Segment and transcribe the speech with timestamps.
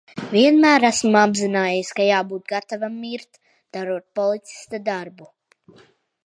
[0.29, 3.39] Vienmēr esmu apzinājies, ka jābūt gatavam mirt,
[3.79, 5.31] darot policista darbu.